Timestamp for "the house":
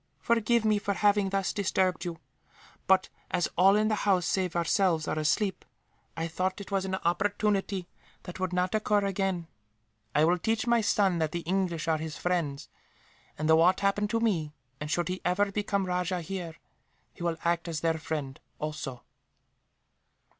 3.87-4.25